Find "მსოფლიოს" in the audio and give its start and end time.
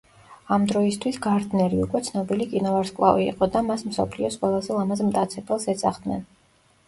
3.91-4.37